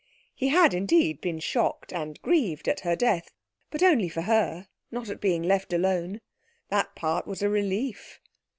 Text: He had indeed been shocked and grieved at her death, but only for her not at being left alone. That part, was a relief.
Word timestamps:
He 0.33 0.47
had 0.47 0.73
indeed 0.73 1.21
been 1.21 1.39
shocked 1.39 1.93
and 1.93 2.19
grieved 2.23 2.67
at 2.67 2.79
her 2.79 2.95
death, 2.95 3.29
but 3.69 3.83
only 3.83 4.09
for 4.09 4.23
her 4.23 4.67
not 4.89 5.09
at 5.09 5.21
being 5.21 5.43
left 5.43 5.71
alone. 5.73 6.21
That 6.69 6.95
part, 6.95 7.27
was 7.27 7.43
a 7.43 7.49
relief. 7.49 8.19